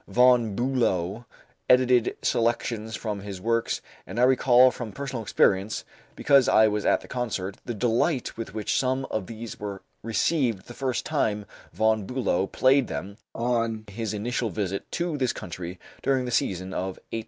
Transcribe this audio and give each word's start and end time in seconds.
Von 0.07 0.55
Bülow 0.55 1.25
edited 1.69 2.17
selections 2.23 2.95
from 2.95 3.19
his 3.19 3.39
works, 3.39 3.83
and 4.07 4.19
I 4.19 4.23
recall 4.23 4.71
from 4.71 4.91
personal 4.93 5.21
experience, 5.21 5.85
because 6.15 6.49
I 6.49 6.67
was 6.67 6.87
at 6.87 7.01
the 7.01 7.07
concert, 7.07 7.57
the 7.65 7.75
delight 7.75 8.35
with 8.35 8.51
which 8.55 8.79
some 8.79 9.05
of 9.11 9.27
these 9.27 9.59
were 9.59 9.83
received 10.01 10.65
the 10.65 10.73
first 10.73 11.05
time 11.05 11.45
Von 11.71 12.07
Bülow 12.07 12.51
played 12.51 12.87
them 12.87 13.17
on 13.35 13.83
his 13.91 14.11
initial 14.11 14.49
visit 14.49 14.91
to 14.93 15.17
this 15.19 15.33
country 15.33 15.77
during 16.01 16.25
the 16.25 16.31
season 16.31 16.73
of 16.73 16.97
1875 16.97 17.01
76. 17.11 17.17